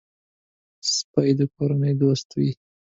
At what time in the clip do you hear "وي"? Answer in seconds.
2.37-2.51